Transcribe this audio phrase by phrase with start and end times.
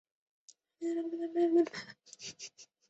[0.79, 1.71] 科翁人口变化图
[2.17, 2.35] 示